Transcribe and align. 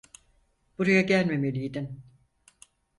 Buraya 0.79 1.01
gelmemeliydin. 1.01 2.03